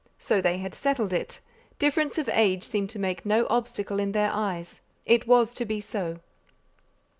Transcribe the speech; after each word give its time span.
So 0.17 0.41
they 0.41 0.57
had 0.57 0.73
settled 0.73 1.13
it; 1.13 1.41
difference 1.77 2.17
of 2.17 2.27
age 2.33 2.63
seemed 2.63 2.89
to 2.89 2.97
make 2.97 3.23
no 3.23 3.45
obstacle 3.51 3.99
in 3.99 4.13
their 4.13 4.31
eyes: 4.31 4.81
it 5.05 5.27
was 5.27 5.53
to 5.53 5.63
be 5.63 5.79
so. 5.79 6.17